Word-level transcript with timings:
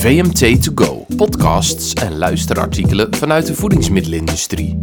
VMT 0.00 0.62
To 0.62 0.72
Go, 0.74 1.06
podcasts 1.16 1.92
en 1.92 2.18
luisterartikelen 2.18 3.14
vanuit 3.14 3.46
de 3.46 3.54
voedingsmiddelenindustrie. 3.54 4.82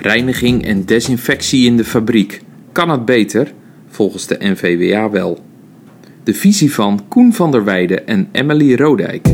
Reiniging 0.00 0.64
en 0.64 0.84
desinfectie 0.84 1.66
in 1.66 1.76
de 1.76 1.84
fabriek. 1.84 2.42
Kan 2.72 2.90
het 2.90 3.04
beter? 3.04 3.52
Volgens 3.88 4.26
de 4.26 4.36
NVWA 4.38 5.10
wel. 5.10 5.38
De 6.24 6.34
visie 6.34 6.72
van 6.72 7.08
Koen 7.08 7.32
van 7.32 7.50
der 7.50 7.64
Weijden 7.64 8.06
en 8.06 8.28
Emily 8.32 8.74
Rodijk. 8.74 9.28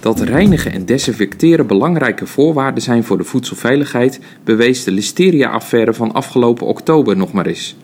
Dat 0.00 0.20
reinigen 0.20 0.72
en 0.72 0.84
desinfecteren 0.84 1.66
belangrijke 1.66 2.26
voorwaarden 2.26 2.82
zijn 2.82 3.04
voor 3.04 3.18
de 3.18 3.24
voedselveiligheid, 3.24 4.20
bewees 4.44 4.84
de 4.84 4.90
listeria-affaire 4.90 5.94
van 5.94 6.12
afgelopen 6.12 6.66
oktober 6.66 7.16
nog 7.16 7.32
maar 7.32 7.46
eens. 7.46 7.76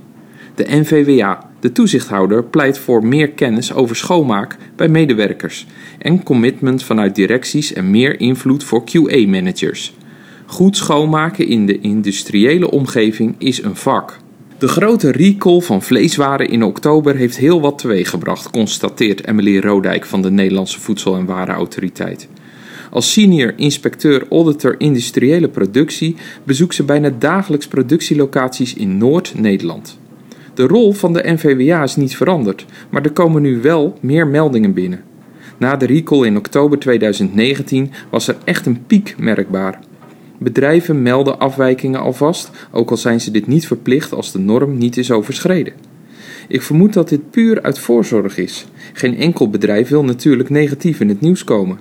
De 0.63 0.77
NVWA, 0.77 1.51
de 1.61 1.73
toezichthouder, 1.73 2.45
pleit 2.45 2.79
voor 2.79 3.07
meer 3.07 3.31
kennis 3.31 3.73
over 3.73 3.97
schoonmaak 3.97 4.57
bij 4.77 4.89
medewerkers 4.89 5.67
en 5.99 6.23
commitment 6.23 6.83
vanuit 6.83 7.15
directies 7.15 7.73
en 7.73 7.91
meer 7.91 8.20
invloed 8.20 8.65
voor 8.65 8.84
QA-managers. 8.84 9.95
Goed 10.47 10.77
schoonmaken 10.77 11.47
in 11.47 11.67
de 11.67 11.80
industriële 11.80 12.70
omgeving 12.70 13.34
is 13.39 13.62
een 13.62 13.77
vak. 13.77 14.19
De 14.59 14.69
grote 14.69 15.12
recall 15.12 15.61
van 15.61 15.83
vleeswaren 15.83 16.48
in 16.48 16.65
oktober 16.65 17.17
heeft 17.17 17.37
heel 17.37 17.61
wat 17.61 17.79
teweeggebracht, 17.79 18.51
constateert 18.51 19.27
Emily 19.27 19.59
Rodijk 19.59 20.05
van 20.05 20.23
de 20.23 20.31
Nederlandse 20.31 20.81
Voedsel- 20.81 21.17
en 21.17 21.27
Warenautoriteit. 21.27 22.29
Als 22.91 23.12
senior 23.12 23.53
inspecteur 23.56 24.27
auditor 24.31 24.75
industriële 24.79 25.48
productie 25.48 26.17
bezoekt 26.45 26.75
ze 26.75 26.83
bijna 26.83 27.11
dagelijks 27.19 27.67
productielocaties 27.67 28.75
in 28.75 28.98
Noord-Nederland. 28.98 30.01
De 30.55 30.66
rol 30.66 30.92
van 30.92 31.12
de 31.12 31.23
NVWA 31.24 31.83
is 31.83 31.97
niet 31.97 32.16
veranderd, 32.16 32.66
maar 32.91 33.02
er 33.02 33.12
komen 33.12 33.42
nu 33.42 33.61
wel 33.61 33.98
meer 34.01 34.27
meldingen 34.27 34.73
binnen. 34.73 35.02
Na 35.59 35.77
de 35.77 35.87
recall 35.87 36.27
in 36.27 36.37
oktober 36.37 36.78
2019 36.78 37.91
was 38.11 38.28
er 38.28 38.37
echt 38.45 38.67
een 38.67 38.86
piek 38.86 39.14
merkbaar. 39.19 39.78
Bedrijven 40.39 41.03
melden 41.03 41.39
afwijkingen 41.39 42.00
alvast, 42.00 42.50
ook 42.70 42.91
al 42.91 42.97
zijn 42.97 43.20
ze 43.20 43.30
dit 43.30 43.47
niet 43.47 43.67
verplicht 43.67 44.12
als 44.12 44.33
de 44.33 44.39
norm 44.39 44.78
niet 44.78 44.97
is 44.97 45.11
overschreden. 45.11 45.73
Ik 46.48 46.62
vermoed 46.62 46.92
dat 46.92 47.08
dit 47.08 47.30
puur 47.30 47.62
uit 47.62 47.78
voorzorg 47.78 48.39
is. 48.39 48.67
Geen 48.92 49.17
enkel 49.17 49.50
bedrijf 49.50 49.89
wil 49.89 50.05
natuurlijk 50.05 50.50
negatief 50.50 51.00
in 51.00 51.08
het 51.08 51.20
nieuws 51.20 51.45
komen. 51.45 51.78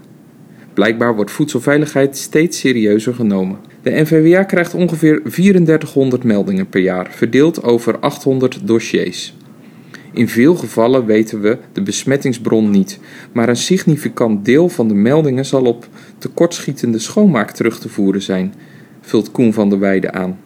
Blijkbaar 0.74 1.16
wordt 1.16 1.32
voedselveiligheid 1.32 2.18
steeds 2.18 2.60
serieuzer 2.60 3.14
genomen. 3.14 3.58
De 3.82 3.92
NVWA 3.92 4.44
krijgt 4.44 4.74
ongeveer 4.74 5.22
3400 5.24 6.24
meldingen 6.24 6.70
per 6.70 6.82
jaar, 6.82 7.08
verdeeld 7.12 7.64
over 7.64 8.00
800 8.00 8.68
dossiers. 8.68 9.34
In 10.14 10.28
veel 10.28 10.56
gevallen 10.56 11.06
weten 11.06 11.42
we 11.42 11.58
de 11.74 11.82
besmettingsbron 11.82 12.70
niet, 12.70 13.00
maar 13.32 13.50
een 13.50 13.56
significant 13.56 14.46
deel 14.46 14.70
van 14.70 14.88
de 14.88 14.94
meldingen 14.94 15.46
zal 15.46 15.64
op 15.64 15.88
tekortschietende 16.18 17.00
schoonmaak 17.00 17.52
terug 17.52 17.80
te 17.80 17.90
voeren 17.90 18.22
zijn, 18.22 18.54
vult 19.02 19.32
Koen 19.32 19.54
van 19.54 19.70
der 19.70 19.80
Weijden 19.80 20.14
aan. 20.14 20.40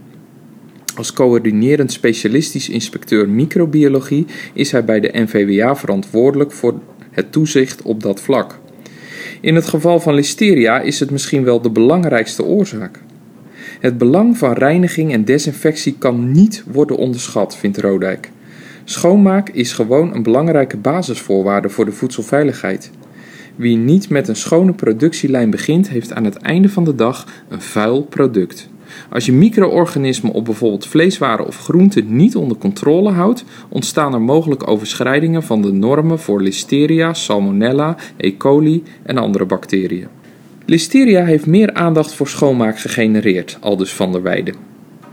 Als 0.96 1.14
coördinerend 1.14 1.92
specialistisch 1.92 2.70
inspecteur 2.70 3.30
microbiologie 3.30 4.26
is 4.54 4.72
hij 4.72 4.86
bij 4.86 5.00
de 5.00 5.10
NVWA 5.14 5.76
verantwoordelijk 5.76 6.52
voor 6.52 6.80
het 7.12 7.32
toezicht 7.32 7.82
op 7.82 8.04
dat 8.04 8.22
vlak. 8.22 8.60
In 9.42 9.56
het 9.56 9.68
geval 9.68 10.00
van 10.00 10.14
listeria 10.14 10.82
is 10.82 11.00
het 11.00 11.12
misschien 11.12 11.44
wel 11.44 11.62
de 11.62 11.70
belangrijkste 11.70 12.44
oorzaak. 12.44 13.00
Het 13.86 13.98
belang 13.98 14.38
van 14.38 14.54
reiniging 14.54 15.14
en 15.14 15.26
desinfectie 15.26 15.96
kan 15.98 16.32
niet 16.32 16.64
worden 16.72 16.98
onderschat, 16.98 17.56
vindt 17.56 17.78
Rodijk. 17.78 18.32
Schoonmaak 18.84 19.50
is 19.50 19.74
gewoon 19.74 20.14
een 20.14 20.24
belangrijke 20.24 20.78
basisvoorwaarde 20.78 21.70
voor 21.70 21.86
de 21.86 21.92
voedselveiligheid. 21.92 22.92
Wie 23.56 23.78
niet 23.78 24.10
met 24.10 24.28
een 24.28 24.36
schone 24.36 24.74
productielijn 24.74 25.50
begint, 25.50 25.90
heeft 25.90 26.14
aan 26.14 26.24
het 26.24 26.36
einde 26.36 26.70
van 26.70 26.84
de 26.84 26.96
dag 26.96 27.28
een 27.50 27.62
vuil 27.62 28.04
product. 28.04 28.70
Als 29.10 29.26
je 29.26 29.34
micro-organismen 29.34 30.32
op 30.32 30.46
bijvoorbeeld 30.46 30.88
vleeswaren 30.88 31.48
of 31.48 31.58
groenten 31.58 32.16
niet 32.16 32.36
onder 32.36 32.58
controle 32.58 33.12
houdt, 33.12 33.44
ontstaan 33.70 34.14
er 34.14 34.22
mogelijk 34.22 34.68
overschrijdingen 34.68 35.44
van 35.44 35.62
de 35.62 35.72
normen 35.72 36.20
voor 36.20 36.42
Listeria, 36.42 37.14
Salmonella, 37.14 37.96
E. 38.18 38.38
coli 38.38 38.84
en 39.04 39.18
andere 39.18 39.46
bacteriën. 39.46 40.15
Listeria 40.68 41.26
heeft 41.26 41.46
meer 41.46 41.74
aandacht 41.74 42.14
voor 42.14 42.28
schoonmaak 42.28 42.80
gegenereerd, 42.80 43.58
aldus 43.60 43.94
van 43.94 44.12
der 44.12 44.22
Weijden. 44.22 44.56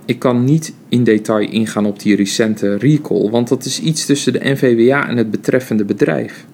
Ik 0.04 0.18
kan 0.18 0.44
niet 0.44 0.74
in 0.88 1.04
detail 1.04 1.48
ingaan 1.48 1.86
op 1.86 2.00
die 2.00 2.16
recente 2.16 2.76
recall, 2.76 3.30
want 3.30 3.48
dat 3.48 3.64
is 3.64 3.80
iets 3.80 4.06
tussen 4.06 4.32
de 4.32 4.40
NVWA 4.42 5.08
en 5.08 5.16
het 5.16 5.30
betreffende 5.30 5.84
bedrijf. 5.84 6.46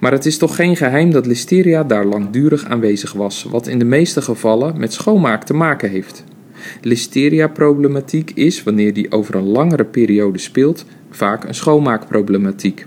Maar 0.00 0.12
het 0.12 0.26
is 0.26 0.38
toch 0.38 0.56
geen 0.56 0.76
geheim 0.76 1.10
dat 1.10 1.26
Listeria 1.26 1.84
daar 1.84 2.04
langdurig 2.04 2.64
aanwezig 2.64 3.12
was, 3.12 3.44
wat 3.44 3.66
in 3.66 3.78
de 3.78 3.84
meeste 3.84 4.22
gevallen 4.22 4.78
met 4.78 4.92
schoonmaak 4.92 5.44
te 5.44 5.54
maken 5.54 5.90
heeft. 5.90 6.24
Listeria-problematiek 6.80 8.30
is, 8.30 8.62
wanneer 8.62 8.94
die 8.94 9.12
over 9.12 9.34
een 9.34 9.48
langere 9.48 9.84
periode 9.84 10.38
speelt, 10.38 10.84
vaak 11.10 11.44
een 11.44 11.54
schoonmaakproblematiek. 11.54 12.86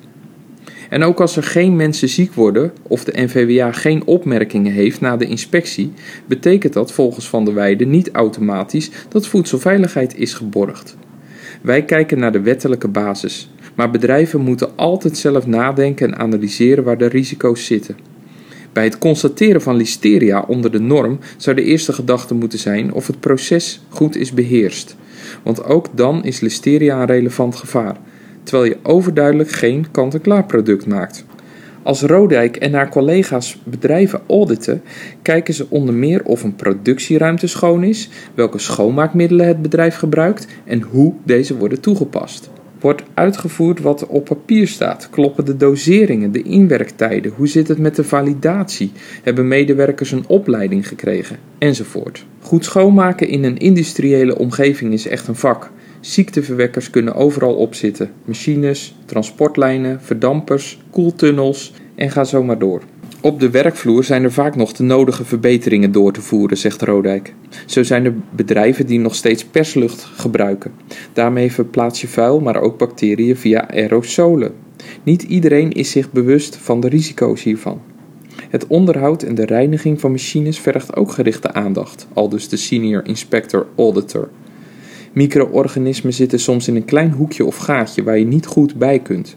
En 0.90 1.04
ook 1.04 1.22
als 1.22 1.36
er 1.36 1.44
geen 1.44 1.76
mensen 1.76 2.10
ziek 2.10 2.34
worden 2.34 2.72
of 2.88 3.04
de 3.04 3.22
NVWA 3.22 3.72
geen 3.72 4.06
opmerkingen 4.06 4.72
heeft 4.72 5.02
na 5.02 5.18
de 5.18 5.26
inspectie, 5.26 5.92
betekent 6.26 6.74
dat 6.74 6.92
volgens 6.92 7.30
Van 7.30 7.46
der 7.46 7.54
Weijden 7.54 7.90
niet 7.90 8.12
automatisch 8.12 8.92
dat 9.10 9.28
voedselveiligheid 9.28 10.18
is 10.18 10.34
geborgd. 10.34 10.98
Wij 11.62 11.86
kijken 11.86 12.20
naar 12.20 12.32
de 12.32 12.42
wettelijke 12.42 12.88
basis, 12.88 13.50
maar 13.76 13.92
bedrijven 13.92 14.42
moeten 14.42 14.70
altijd 14.76 15.18
zelf 15.18 15.48
nadenken 15.48 16.08
en 16.08 16.20
analyseren 16.20 16.84
waar 16.84 16.98
de 16.98 17.08
risico's 17.08 17.66
zitten. 17.66 17.98
Bij 18.74 18.84
het 18.84 18.98
constateren 18.98 19.62
van 19.62 19.76
listeria 19.76 20.42
onder 20.48 20.72
de 20.72 20.80
norm 20.80 21.20
zou 21.38 21.56
de 21.56 21.64
eerste 21.64 21.94
gedachte 21.94 22.34
moeten 22.34 22.60
zijn 22.60 22.94
of 22.94 23.08
het 23.08 23.20
proces 23.20 23.82
goed 23.90 24.16
is 24.16 24.34
beheerst. 24.34 24.96
Want 25.44 25.64
ook 25.64 25.88
dan 25.94 26.24
is 26.24 26.40
listeria 26.40 27.00
een 27.00 27.08
relevant 27.08 27.56
gevaar, 27.56 27.98
terwijl 28.50 28.70
je 28.70 28.78
overduidelijk 28.84 29.52
geen 29.52 29.86
kant-en-klaar 29.92 30.46
product 30.46 30.86
maakt. 30.86 31.26
Als 31.84 32.02
Rodijk 32.02 32.56
en 32.56 32.74
haar 32.74 32.90
collega's 32.90 33.62
bedrijven 33.64 34.22
auditen, 34.28 34.82
kijken 35.22 35.54
ze 35.54 35.66
onder 35.70 35.94
meer 35.94 36.24
of 36.24 36.44
een 36.44 36.56
productieruimte 36.56 37.48
schoon 37.48 37.84
is, 37.84 38.10
welke 38.34 38.60
schoonmaakmiddelen 38.60 39.48
het 39.48 39.62
bedrijf 39.62 39.96
gebruikt 39.96 40.48
en 40.66 40.82
hoe 40.82 41.14
deze 41.24 41.58
worden 41.58 41.80
toegepast. 41.80 42.50
Wordt 42.80 43.04
uitgevoerd 43.14 43.80
wat 43.80 44.08
op 44.08 44.26
papier 44.26 44.68
staat? 44.68 45.08
Kloppen 45.10 45.46
de 45.46 45.58
doseringen, 45.58 46.32
de 46.32 46.42
inwerktijden? 46.42 47.32
Hoe 47.36 47.48
zit 47.48 47.68
het 47.68 47.78
met 47.78 47.96
de 47.96 48.04
validatie? 48.04 48.92
Hebben 49.24 49.48
medewerkers 49.48 50.12
een 50.12 50.28
opleiding 50.28 50.88
gekregen? 50.88 51.38
Enzovoort. 51.58 52.26
Goed 52.42 52.66
schoonmaken 52.66 53.28
in 53.28 53.44
een 53.44 53.58
industriële 53.58 54.38
omgeving 54.38 54.94
is 54.94 55.08
echt 55.08 55.28
een 55.28 55.36
vak. 55.36 55.72
Ziekteverwekkers 56.00 56.90
kunnen 56.90 57.16
overal 57.16 57.56
opzitten: 57.56 58.12
machines, 58.26 58.96
transportlijnen, 59.06 60.02
verdampers, 60.02 60.80
koeltunnels 60.90 61.74
en 61.96 62.12
ga 62.12 62.24
zo 62.24 62.44
maar 62.44 62.60
door. 62.60 62.82
Op 63.22 63.40
de 63.40 63.50
werkvloer 63.50 64.04
zijn 64.04 64.24
er 64.24 64.32
vaak 64.32 64.56
nog 64.56 64.74
de 64.74 64.84
nodige 64.84 65.26
verbeteringen 65.26 65.92
door 65.92 66.12
te 66.14 66.22
voeren, 66.22 66.58
zegt 66.58 66.82
Rodijk. 66.82 67.34
Zo 67.66 67.84
zijn 67.84 68.06
er 68.06 68.14
bedrijven 68.30 68.86
die 68.86 69.00
nog 69.00 69.16
steeds 69.16 69.46
perslucht 69.46 70.04
gebruiken. 70.04 70.72
Daarmee 71.14 71.52
verplaats 71.52 72.02
je 72.02 72.08
vuil, 72.08 72.40
maar 72.40 72.62
ook 72.62 72.78
bacteriën 72.78 73.38
via 73.38 73.70
aerosolen. 73.70 74.54
Niet 75.04 75.24
iedereen 75.24 75.72
is 75.72 75.92
zich 75.92 76.12
bewust 76.12 76.56
van 76.56 76.80
de 76.80 76.90
risico's 76.90 77.44
hiervan. 77.44 77.82
Het 78.50 78.68
onderhoud 78.68 79.24
en 79.24 79.36
de 79.36 79.46
reiniging 79.46 80.00
van 80.00 80.12
machines 80.12 80.60
vergt 80.60 80.96
ook 80.96 81.12
gerichte 81.12 81.54
aandacht, 81.54 82.08
aldus 82.14 82.50
de 82.50 82.58
senior 82.58 83.06
inspector 83.06 83.68
auditor. 83.76 84.30
Micro-organismen 85.14 86.14
zitten 86.14 86.40
soms 86.40 86.68
in 86.68 86.76
een 86.76 86.86
klein 86.86 87.12
hoekje 87.12 87.46
of 87.46 87.58
gaatje 87.58 88.04
waar 88.04 88.20
je 88.20 88.26
niet 88.26 88.46
goed 88.46 88.76
bij 88.76 89.00
kunt. 89.00 89.36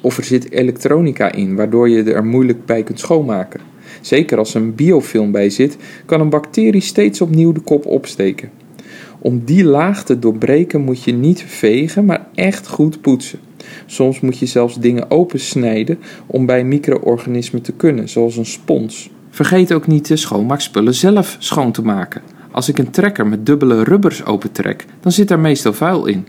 Of 0.00 0.16
er 0.16 0.24
zit 0.24 0.52
elektronica 0.52 1.32
in, 1.32 1.56
waardoor 1.56 1.88
je 1.88 2.02
er 2.02 2.24
moeilijk 2.24 2.66
bij 2.66 2.82
kunt 2.82 3.00
schoonmaken. 3.00 3.60
Zeker 4.00 4.38
als 4.38 4.54
een 4.54 4.74
biofilm 4.74 5.32
bij 5.32 5.50
zit, 5.50 5.76
kan 6.06 6.20
een 6.20 6.28
bacterie 6.28 6.80
steeds 6.80 7.20
opnieuw 7.20 7.52
de 7.52 7.60
kop 7.60 7.86
opsteken. 7.86 8.50
Om 9.18 9.42
die 9.44 9.64
laag 9.64 10.04
te 10.04 10.18
doorbreken 10.18 10.80
moet 10.80 11.02
je 11.02 11.12
niet 11.12 11.42
vegen, 11.42 12.04
maar 12.04 12.26
echt 12.34 12.68
goed 12.68 13.00
poetsen. 13.00 13.38
Soms 13.86 14.20
moet 14.20 14.38
je 14.38 14.46
zelfs 14.46 14.78
dingen 14.78 15.10
opensnijden 15.10 15.98
om 16.26 16.46
bij 16.46 16.64
micro-organismen 16.64 17.62
te 17.62 17.72
kunnen, 17.72 18.08
zoals 18.08 18.36
een 18.36 18.46
spons. 18.46 19.10
Vergeet 19.30 19.72
ook 19.72 19.86
niet 19.86 20.08
de 20.08 20.16
schoonmaakspullen 20.16 20.94
zelf 20.94 21.36
schoon 21.38 21.72
te 21.72 21.82
maken. 21.82 22.22
Als 22.50 22.68
ik 22.68 22.78
een 22.78 22.90
trekker 22.90 23.26
met 23.26 23.46
dubbele 23.46 23.84
rubbers 23.84 24.24
opentrek, 24.24 24.86
dan 25.00 25.12
zit 25.12 25.30
er 25.30 25.38
meestal 25.38 25.72
vuil 25.72 26.06
in. 26.06 26.26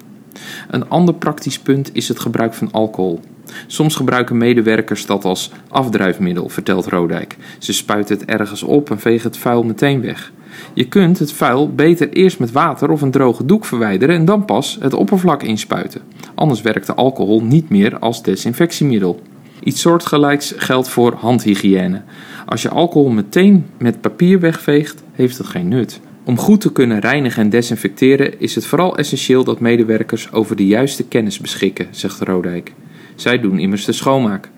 Een 0.70 0.90
ander 0.90 1.14
praktisch 1.14 1.60
punt 1.60 1.90
is 1.94 2.08
het 2.08 2.20
gebruik 2.20 2.54
van 2.54 2.72
alcohol. 2.72 3.20
Soms 3.68 3.96
gebruiken 3.96 4.38
medewerkers 4.38 5.06
dat 5.06 5.26
als 5.26 5.52
afdrijfmiddel, 5.68 6.50
vertelt 6.50 6.88
Rodijk. 6.88 7.38
Ze 7.60 7.74
spuiten 7.74 8.18
het 8.18 8.26
ergens 8.26 8.64
op 8.64 8.90
en 8.90 9.00
vegen 9.00 9.30
het 9.30 9.38
vuil 9.38 9.64
meteen 9.64 10.02
weg. 10.02 10.32
Je 10.74 10.88
kunt 10.88 11.20
het 11.20 11.34
vuil 11.34 11.74
beter 11.76 12.10
eerst 12.10 12.40
met 12.40 12.52
water 12.52 12.90
of 12.90 13.02
een 13.02 13.12
droge 13.12 13.46
doek 13.46 13.66
verwijderen 13.66 14.16
en 14.16 14.26
dan 14.26 14.46
pas 14.46 14.78
het 14.80 14.94
oppervlak 14.94 15.44
inspuiten. 15.44 16.02
Anders 16.36 16.62
werkt 16.62 16.88
de 16.88 16.94
alcohol 16.94 17.44
niet 17.44 17.70
meer 17.70 18.00
als 18.00 18.24
desinfectiemiddel. 18.24 19.22
Iets 19.64 19.82
soortgelijks 19.82 20.54
geldt 20.58 20.90
voor 20.90 21.14
handhygiëne. 21.14 22.02
Als 22.46 22.62
je 22.62 22.70
alcohol 22.70 23.10
meteen 23.10 23.66
met 23.78 24.02
papier 24.02 24.40
wegveegt, 24.40 25.04
heeft 25.12 25.38
het 25.38 25.48
geen 25.48 25.68
nut. 25.68 26.00
Om 26.32 26.38
goed 26.38 26.62
te 26.62 26.72
kunnen 26.72 27.00
reinigen 27.00 27.44
en 27.44 27.50
desinfecteren 27.50 28.40
is 28.40 28.56
het 28.56 28.66
vooral 28.66 28.98
essentieel 28.98 29.44
dat 29.44 29.60
medewerkers 29.60 30.32
over 30.32 30.56
de 30.56 30.66
juiste 30.66 31.04
kennis 31.08 31.40
beschikken, 31.40 31.88
zegt 31.90 32.22
Rodijk. 32.22 32.74
Zij 33.16 33.40
doen 33.40 33.60
immers 33.60 33.86
de 33.86 33.92
schoonmaak. 33.92 34.50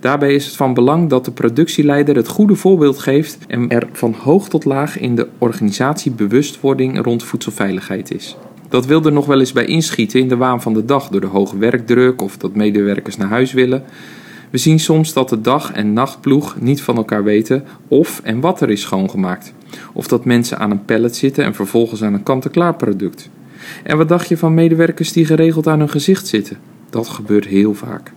Daarbij 0.00 0.34
is 0.34 0.46
het 0.46 0.56
van 0.56 0.74
belang 0.74 1.08
dat 1.08 1.24
de 1.24 1.30
productieleider 1.30 2.16
het 2.16 2.28
goede 2.28 2.54
voorbeeld 2.54 2.98
geeft 2.98 3.38
en 3.46 3.68
er 3.68 3.88
van 3.92 4.14
hoog 4.18 4.48
tot 4.48 4.64
laag 4.64 4.98
in 4.98 5.14
de 5.14 5.28
organisatie 5.38 6.12
bewustwording 6.12 7.04
rond 7.04 7.24
voedselveiligheid 7.24 8.14
is. 8.14 8.36
Dat 8.68 8.86
wil 8.86 9.04
er 9.04 9.12
nog 9.12 9.26
wel 9.26 9.40
eens 9.40 9.52
bij 9.52 9.66
inschieten 9.66 10.20
in 10.20 10.28
de 10.28 10.36
waan 10.36 10.62
van 10.62 10.74
de 10.74 10.84
dag 10.84 11.08
door 11.08 11.20
de 11.20 11.26
hoge 11.26 11.58
werkdruk 11.58 12.22
of 12.22 12.36
dat 12.36 12.54
medewerkers 12.54 13.16
naar 13.16 13.28
huis 13.28 13.52
willen. 13.52 13.84
We 14.50 14.58
zien 14.58 14.78
soms 14.78 15.12
dat 15.12 15.28
de 15.28 15.40
dag- 15.40 15.72
en 15.72 15.92
nachtploeg 15.92 16.60
niet 16.60 16.82
van 16.82 16.96
elkaar 16.96 17.24
weten 17.24 17.64
of 17.88 18.20
en 18.24 18.40
wat 18.40 18.60
er 18.60 18.70
is 18.70 18.80
schoongemaakt. 18.80 19.52
Of 19.92 20.08
dat 20.08 20.24
mensen 20.24 20.58
aan 20.58 20.70
een 20.70 20.84
pallet 20.84 21.16
zitten 21.16 21.44
en 21.44 21.54
vervolgens 21.54 22.02
aan 22.02 22.14
een 22.14 22.22
kant-en-klaar 22.22 22.74
product. 22.74 23.30
En 23.82 23.96
wat 23.96 24.08
dacht 24.08 24.28
je 24.28 24.36
van 24.36 24.54
medewerkers 24.54 25.12
die 25.12 25.24
geregeld 25.24 25.66
aan 25.66 25.78
hun 25.78 25.90
gezicht 25.90 26.26
zitten? 26.26 26.56
Dat 26.90 27.08
gebeurt 27.08 27.46
heel 27.46 27.74
vaak. 27.74 28.12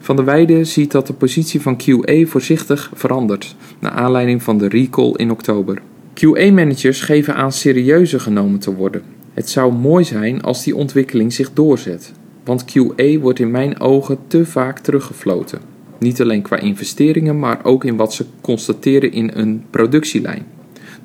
Van 0.00 0.16
der 0.16 0.24
Weijden 0.24 0.66
ziet 0.66 0.90
dat 0.90 1.06
de 1.06 1.12
positie 1.12 1.60
van 1.60 1.76
QA 1.76 2.24
voorzichtig 2.26 2.90
verandert, 2.94 3.56
naar 3.78 3.92
aanleiding 3.92 4.42
van 4.42 4.58
de 4.58 4.68
recall 4.68 5.12
in 5.16 5.30
oktober. 5.30 5.82
QA-managers 6.14 7.00
geven 7.00 7.34
aan 7.34 7.52
serieuzer 7.52 8.20
genomen 8.20 8.58
te 8.58 8.74
worden. 8.74 9.02
Het 9.34 9.50
zou 9.50 9.72
mooi 9.72 10.04
zijn 10.04 10.42
als 10.42 10.64
die 10.64 10.76
ontwikkeling 10.76 11.32
zich 11.32 11.52
doorzet, 11.52 12.12
want 12.44 12.64
QA 12.64 13.18
wordt 13.18 13.38
in 13.38 13.50
mijn 13.50 13.80
ogen 13.80 14.18
te 14.26 14.46
vaak 14.46 14.78
teruggefloten. 14.78 15.60
Niet 15.98 16.20
alleen 16.20 16.42
qua 16.42 16.56
investeringen, 16.56 17.38
maar 17.38 17.64
ook 17.64 17.84
in 17.84 17.96
wat 17.96 18.14
ze 18.14 18.24
constateren 18.40 19.12
in 19.12 19.30
een 19.34 19.64
productielijn. 19.70 20.46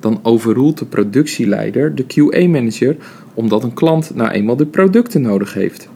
Dan 0.00 0.20
overroelt 0.22 0.78
de 0.78 0.84
productieleider 0.84 1.94
de 1.94 2.04
QA-manager 2.04 2.96
omdat 3.34 3.62
een 3.62 3.74
klant 3.74 4.14
nou 4.14 4.30
eenmaal 4.30 4.56
de 4.56 4.66
producten 4.66 5.22
nodig 5.22 5.54
heeft. 5.54 5.88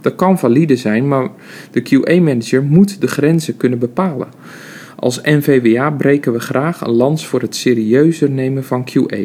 Dat 0.00 0.14
kan 0.14 0.38
valide 0.38 0.76
zijn, 0.76 1.08
maar 1.08 1.28
de 1.70 1.82
QA-manager 1.82 2.62
moet 2.62 3.00
de 3.00 3.06
grenzen 3.06 3.56
kunnen 3.56 3.78
bepalen. 3.78 4.28
Als 4.96 5.20
NVWA 5.22 5.90
breken 5.90 6.32
we 6.32 6.40
graag 6.40 6.80
een 6.80 6.92
lans 6.92 7.26
voor 7.26 7.40
het 7.40 7.56
serieuzer 7.56 8.30
nemen 8.30 8.64
van 8.64 8.88
QA. 8.90 9.18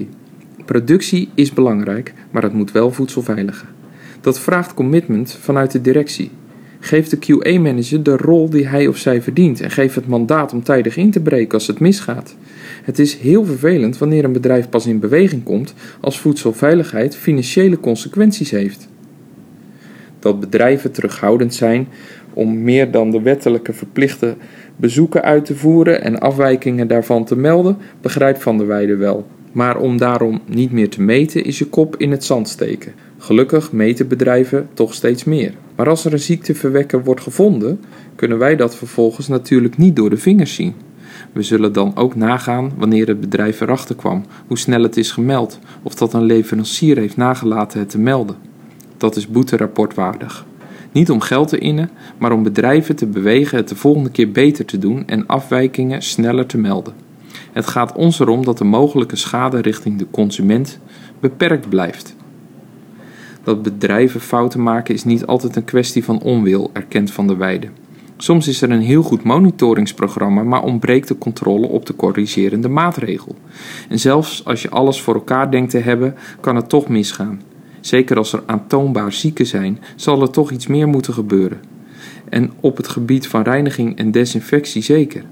Productie 0.65 1.29
is 1.33 1.53
belangrijk, 1.53 2.13
maar 2.31 2.43
het 2.43 2.53
moet 2.53 2.71
wel 2.71 2.91
voedselveiligen. 2.91 3.78
Dat 4.21 4.39
vraagt 4.39 4.73
commitment 4.73 5.37
vanuit 5.41 5.71
de 5.71 5.81
directie. 5.81 6.31
Geef 6.79 7.09
de 7.09 7.17
QA-manager 7.17 8.03
de 8.03 8.17
rol 8.17 8.49
die 8.49 8.67
hij 8.67 8.87
of 8.87 8.97
zij 8.97 9.21
verdient 9.21 9.61
en 9.61 9.71
geef 9.71 9.95
het 9.95 10.07
mandaat 10.07 10.53
om 10.53 10.63
tijdig 10.63 10.97
in 10.97 11.11
te 11.11 11.19
breken 11.19 11.53
als 11.53 11.67
het 11.67 11.79
misgaat. 11.79 12.35
Het 12.83 12.99
is 12.99 13.15
heel 13.15 13.45
vervelend 13.45 13.97
wanneer 13.97 14.23
een 14.23 14.31
bedrijf 14.31 14.69
pas 14.69 14.85
in 14.85 14.99
beweging 14.99 15.43
komt 15.43 15.73
als 15.99 16.19
voedselveiligheid 16.19 17.15
financiële 17.15 17.79
consequenties 17.79 18.51
heeft. 18.51 18.87
Dat 20.19 20.39
bedrijven 20.39 20.91
terughoudend 20.91 21.53
zijn 21.53 21.87
om 22.33 22.61
meer 22.61 22.91
dan 22.91 23.11
de 23.11 23.21
wettelijke 23.21 23.73
verplichte 23.73 24.35
bezoeken 24.75 25.23
uit 25.23 25.45
te 25.45 25.55
voeren 25.55 26.01
en 26.01 26.19
afwijkingen 26.19 26.87
daarvan 26.87 27.25
te 27.25 27.35
melden, 27.35 27.77
begrijpt 28.01 28.41
Van 28.41 28.57
der 28.57 28.67
Weijden 28.67 28.99
wel. 28.99 29.27
Maar 29.51 29.77
om 29.77 29.97
daarom 29.97 30.41
niet 30.45 30.71
meer 30.71 30.89
te 30.89 31.01
meten 31.01 31.43
is 31.43 31.59
je 31.59 31.65
kop 31.65 31.95
in 31.97 32.11
het 32.11 32.23
zand 32.23 32.49
steken. 32.49 32.93
Gelukkig 33.17 33.71
meten 33.71 34.07
bedrijven 34.07 34.69
toch 34.73 34.93
steeds 34.93 35.23
meer. 35.23 35.53
Maar 35.75 35.89
als 35.89 36.05
er 36.05 36.13
een 36.13 36.19
ziekteverwekker 36.19 37.03
wordt 37.03 37.21
gevonden, 37.21 37.79
kunnen 38.15 38.37
wij 38.37 38.55
dat 38.55 38.75
vervolgens 38.75 39.27
natuurlijk 39.27 39.77
niet 39.77 39.95
door 39.95 40.09
de 40.09 40.17
vingers 40.17 40.55
zien. 40.55 40.73
We 41.31 41.41
zullen 41.43 41.73
dan 41.73 41.95
ook 41.95 42.15
nagaan 42.15 42.71
wanneer 42.77 43.07
het 43.07 43.19
bedrijf 43.19 43.61
erachter 43.61 43.95
kwam, 43.95 44.25
hoe 44.47 44.57
snel 44.57 44.83
het 44.83 44.97
is 44.97 45.11
gemeld, 45.11 45.59
of 45.83 45.95
dat 45.95 46.13
een 46.13 46.23
leverancier 46.23 46.97
heeft 46.97 47.17
nagelaten 47.17 47.79
het 47.79 47.89
te 47.89 47.99
melden. 47.99 48.35
Dat 48.97 49.15
is 49.15 49.27
boeterapportwaardig. 49.27 50.45
Niet 50.91 51.09
om 51.09 51.21
geld 51.21 51.47
te 51.47 51.57
innen, 51.57 51.89
maar 52.17 52.31
om 52.31 52.43
bedrijven 52.43 52.95
te 52.95 53.07
bewegen 53.07 53.57
het 53.57 53.67
de 53.67 53.75
volgende 53.75 54.09
keer 54.09 54.31
beter 54.31 54.65
te 54.65 54.77
doen 54.77 55.07
en 55.07 55.25
afwijkingen 55.27 56.01
sneller 56.01 56.45
te 56.45 56.57
melden. 56.57 56.93
Het 57.59 57.67
gaat 57.67 57.93
ons 57.93 58.19
erom 58.19 58.45
dat 58.45 58.57
de 58.57 58.63
mogelijke 58.63 59.15
schade 59.15 59.61
richting 59.61 59.97
de 59.97 60.07
consument 60.11 60.79
beperkt 61.19 61.69
blijft. 61.69 62.15
Dat 63.43 63.61
bedrijven 63.61 64.21
fouten 64.21 64.63
maken 64.63 64.93
is 64.93 65.03
niet 65.03 65.25
altijd 65.25 65.55
een 65.55 65.65
kwestie 65.65 66.03
van 66.03 66.21
onwil, 66.21 66.69
erkent 66.73 67.11
Van 67.11 67.27
der 67.27 67.37
Weijden. 67.37 67.71
Soms 68.17 68.47
is 68.47 68.61
er 68.61 68.71
een 68.71 68.81
heel 68.81 69.03
goed 69.03 69.23
monitoringsprogramma, 69.23 70.43
maar 70.43 70.63
ontbreekt 70.63 71.07
de 71.07 71.17
controle 71.17 71.67
op 71.67 71.85
de 71.85 71.95
corrigerende 71.95 72.69
maatregel. 72.69 73.35
En 73.89 73.99
zelfs 73.99 74.45
als 74.45 74.61
je 74.61 74.69
alles 74.69 75.01
voor 75.01 75.13
elkaar 75.13 75.51
denkt 75.51 75.71
te 75.71 75.77
hebben, 75.77 76.15
kan 76.39 76.55
het 76.55 76.69
toch 76.69 76.87
misgaan. 76.87 77.41
Zeker 77.79 78.17
als 78.17 78.33
er 78.33 78.43
aantoonbaar 78.45 79.13
zieken 79.13 79.45
zijn, 79.45 79.79
zal 79.95 80.21
er 80.21 80.29
toch 80.29 80.51
iets 80.51 80.67
meer 80.67 80.87
moeten 80.87 81.13
gebeuren. 81.13 81.59
En 82.29 82.51
op 82.59 82.77
het 82.77 82.87
gebied 82.87 83.27
van 83.27 83.41
reiniging 83.41 83.97
en 83.97 84.11
desinfectie 84.11 84.81
zeker. 84.81 85.23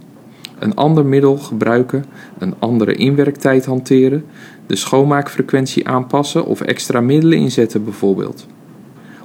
Een 0.59 0.75
ander 0.75 1.05
middel 1.05 1.37
gebruiken, 1.37 2.05
een 2.37 2.55
andere 2.59 2.93
inwerktijd 2.93 3.65
hanteren, 3.65 4.25
de 4.65 4.75
schoonmaakfrequentie 4.75 5.87
aanpassen 5.87 6.45
of 6.45 6.61
extra 6.61 7.01
middelen 7.01 7.37
inzetten 7.37 7.83
bijvoorbeeld. 7.83 8.47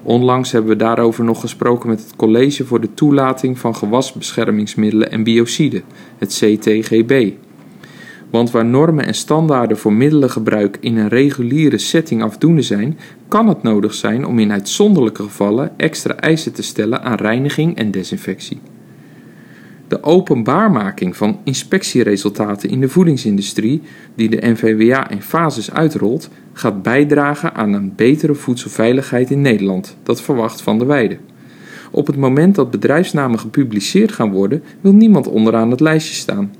Onlangs 0.02 0.52
hebben 0.52 0.70
we 0.70 0.76
daarover 0.76 1.24
nog 1.24 1.40
gesproken 1.40 1.88
met 1.88 2.02
het 2.02 2.16
College 2.16 2.64
voor 2.64 2.80
de 2.80 2.94
Toelating 2.94 3.58
van 3.58 3.76
Gewasbeschermingsmiddelen 3.76 5.10
en 5.10 5.22
Biociden, 5.22 5.82
het 6.18 6.28
CTGB. 6.28 7.32
Want 8.30 8.50
waar 8.50 8.64
normen 8.64 9.06
en 9.06 9.14
standaarden 9.14 9.78
voor 9.78 9.92
middelengebruik 9.92 10.78
in 10.80 10.96
een 10.96 11.08
reguliere 11.08 11.78
setting 11.78 12.22
afdoende 12.22 12.62
zijn, 12.62 12.98
kan 13.28 13.48
het 13.48 13.62
nodig 13.62 13.94
zijn 13.94 14.26
om 14.26 14.38
in 14.38 14.52
uitzonderlijke 14.52 15.22
gevallen 15.22 15.72
extra 15.76 16.16
eisen 16.16 16.52
te 16.52 16.62
stellen 16.62 17.02
aan 17.02 17.16
reiniging 17.16 17.76
en 17.76 17.90
desinfectie. 17.90 18.60
De 19.92 20.02
openbaarmaking 20.02 21.16
van 21.16 21.38
inspectieresultaten 21.44 22.70
in 22.70 22.80
de 22.80 22.88
voedingsindustrie, 22.88 23.82
die 24.14 24.28
de 24.28 24.38
NVWA 24.40 25.10
in 25.10 25.22
fases 25.22 25.72
uitrolt, 25.72 26.28
gaat 26.52 26.82
bijdragen 26.82 27.54
aan 27.54 27.72
een 27.72 27.92
betere 27.96 28.34
voedselveiligheid 28.34 29.30
in 29.30 29.40
Nederland. 29.40 29.96
Dat 30.02 30.22
verwacht 30.22 30.62
Van 30.62 30.78
der 30.78 30.86
Weijden. 30.86 31.18
Op 31.90 32.06
het 32.06 32.16
moment 32.16 32.54
dat 32.54 32.70
bedrijfsnamen 32.70 33.38
gepubliceerd 33.38 34.12
gaan 34.12 34.30
worden, 34.30 34.62
wil 34.80 34.92
niemand 34.92 35.28
onderaan 35.28 35.70
het 35.70 35.80
lijstje 35.80 36.14
staan. 36.14 36.52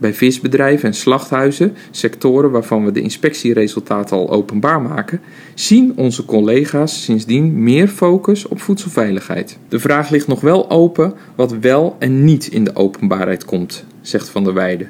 Bij 0.00 0.14
visbedrijven 0.14 0.88
en 0.88 0.94
slachthuizen, 0.94 1.76
sectoren 1.90 2.50
waarvan 2.50 2.84
we 2.84 2.92
de 2.92 3.00
inspectieresultaten 3.00 4.16
al 4.16 4.30
openbaar 4.30 4.82
maken, 4.82 5.20
zien 5.54 5.92
onze 5.96 6.24
collega's 6.24 7.02
sindsdien 7.02 7.62
meer 7.62 7.88
focus 7.88 8.48
op 8.48 8.60
voedselveiligheid. 8.60 9.58
De 9.68 9.78
vraag 9.78 10.10
ligt 10.10 10.26
nog 10.26 10.40
wel 10.40 10.70
open 10.70 11.14
wat 11.34 11.52
wel 11.52 11.96
en 11.98 12.24
niet 12.24 12.46
in 12.46 12.64
de 12.64 12.76
openbaarheid 12.76 13.44
komt, 13.44 13.84
zegt 14.00 14.28
Van 14.28 14.44
der 14.44 14.54
Weijden. 14.54 14.88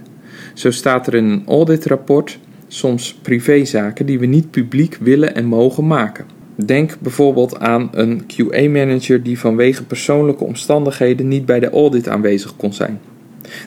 Zo 0.54 0.70
staat 0.70 1.06
er 1.06 1.14
in 1.14 1.24
een 1.24 1.42
auditrapport 1.46 2.38
soms 2.68 3.14
privézaken 3.22 4.06
die 4.06 4.18
we 4.18 4.26
niet 4.26 4.50
publiek 4.50 4.96
willen 5.00 5.34
en 5.34 5.44
mogen 5.44 5.86
maken. 5.86 6.26
Denk 6.54 6.96
bijvoorbeeld 7.00 7.58
aan 7.58 7.88
een 7.92 8.22
QA-manager 8.26 9.22
die 9.22 9.38
vanwege 9.38 9.84
persoonlijke 9.84 10.44
omstandigheden 10.44 11.28
niet 11.28 11.46
bij 11.46 11.60
de 11.60 11.70
audit 11.70 12.08
aanwezig 12.08 12.56
kon 12.56 12.72
zijn. 12.72 13.00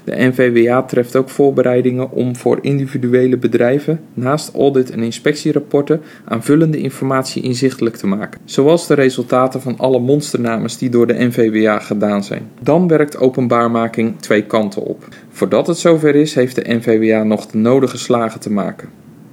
De 0.04 0.16
NVWA 0.16 0.84
treft 0.84 1.16
ook 1.16 1.30
voorbereidingen 1.30 2.12
om 2.12 2.36
voor 2.36 2.58
individuele 2.62 3.38
bedrijven 3.38 4.00
naast 4.14 4.54
audit- 4.56 4.92
en 4.92 5.00
inspectierapporten 5.00 6.02
aanvullende 6.26 6.78
informatie 6.78 7.44
inzichtelijk 7.44 7.96
te 7.96 8.08
maken, 8.08 8.42
zoals 8.46 8.88
de 8.88 8.94
resultaten 8.94 9.62
van 9.62 9.78
alle 9.78 10.00
monsternames 10.00 10.78
die 10.78 10.90
door 10.90 11.08
de 11.08 11.26
NVWA 11.26 11.80
gedaan 11.80 12.24
zijn. 12.24 12.50
Dan 12.62 12.88
werkt 12.88 13.18
openbaarmaking 13.18 14.20
twee 14.20 14.44
kanten 14.44 14.82
op. 14.84 15.08
Voordat 15.30 15.68
het 15.68 15.78
zover 15.78 16.16
is, 16.16 16.36
heeft 16.36 16.56
de 16.56 16.74
NVWA 16.74 17.24
nog 17.24 17.46
de 17.46 17.58
nodige 17.58 17.98
slagen 17.98 18.40
te 18.40 18.52
maken. 18.52 18.90